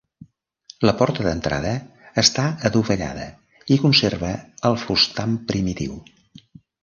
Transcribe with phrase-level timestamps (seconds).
[0.89, 1.73] La porta d'entrada
[2.21, 3.27] està adovellada
[3.75, 4.33] i conserva
[4.71, 6.01] el fustam primitiu.